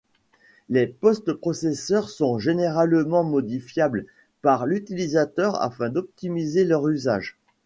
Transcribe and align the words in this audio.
Les 0.69 0.87
post-processeurs 0.87 2.09
sont 2.09 2.39
généralement 2.39 3.23
modifiables 3.23 4.07
par 4.41 4.65
l'utilisateur 4.65 5.61
afin 5.61 5.89
d'optimiser 5.91 6.65
leur 6.65 6.87
usage. 6.89 7.37